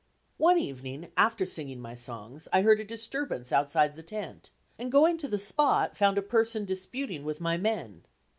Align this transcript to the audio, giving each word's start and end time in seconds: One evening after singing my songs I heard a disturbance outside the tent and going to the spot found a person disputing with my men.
One 0.39 0.57
evening 0.57 1.11
after 1.15 1.45
singing 1.45 1.79
my 1.79 1.93
songs 1.93 2.47
I 2.51 2.63
heard 2.63 2.79
a 2.79 2.83
disturbance 2.83 3.51
outside 3.51 3.95
the 3.95 4.01
tent 4.01 4.49
and 4.79 4.91
going 4.91 5.15
to 5.19 5.27
the 5.27 5.37
spot 5.37 5.95
found 5.95 6.17
a 6.17 6.23
person 6.23 6.65
disputing 6.65 7.23
with 7.23 7.39
my 7.39 7.55
men. 7.57 8.05